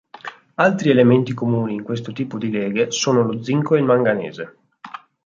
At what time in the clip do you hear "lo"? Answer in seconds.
3.21-3.43